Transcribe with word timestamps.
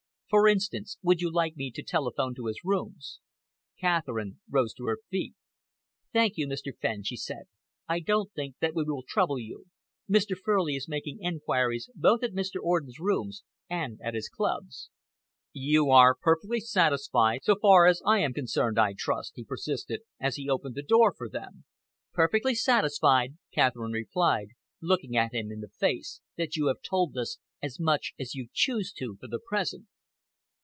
For 0.31 0.47
instance, 0.47 0.97
would 1.01 1.19
you 1.19 1.29
like 1.29 1.57
me 1.57 1.71
to 1.71 1.83
telephone 1.83 2.33
to 2.35 2.45
his 2.45 2.61
rooms?" 2.63 3.19
Catherine 3.77 4.39
rose 4.49 4.73
to 4.75 4.85
her 4.85 4.99
feet. 5.09 5.33
"Thank 6.13 6.37
you, 6.37 6.47
Mr. 6.47 6.71
Fenn," 6.81 7.03
she 7.03 7.17
said, 7.17 7.49
"I 7.89 7.99
don't 7.99 8.31
think 8.31 8.55
that 8.61 8.73
we 8.73 8.85
will 8.85 9.03
trouble 9.05 9.37
you. 9.39 9.65
Mr. 10.09 10.37
Furley 10.37 10.75
is 10.77 10.87
making 10.87 11.17
enquiries 11.21 11.89
both 11.95 12.23
at 12.23 12.31
Mr. 12.31 12.61
Orden's 12.63 12.97
rooms 12.97 13.43
and 13.69 13.99
at 14.01 14.13
his 14.13 14.29
clubs." 14.29 14.89
"You 15.51 15.89
are 15.89 16.15
perfectly 16.15 16.61
satisfied, 16.61 17.43
so 17.43 17.57
far 17.61 17.85
as 17.85 18.01
I 18.05 18.19
am 18.19 18.31
concerned, 18.31 18.79
I 18.79 18.93
trust?" 18.97 19.33
he 19.35 19.43
persisted, 19.43 19.99
as 20.17 20.37
he 20.37 20.47
opened 20.49 20.75
the 20.75 20.81
door 20.81 21.13
for 21.13 21.27
them. 21.27 21.65
"Perfectly 22.13 22.55
satisfied," 22.55 23.35
Catherine 23.51 23.91
replied, 23.91 24.51
looking 24.81 25.15
him 25.15 25.27
in 25.51 25.59
the 25.59 25.67
face, 25.77 26.21
"that 26.37 26.55
you 26.55 26.67
have 26.67 26.81
told 26.81 27.17
us 27.17 27.37
as 27.61 27.81
much 27.81 28.13
as 28.17 28.33
you 28.33 28.47
choose 28.53 28.93
to 28.93 29.17
for 29.19 29.27
the 29.27 29.39
present." 29.45 29.87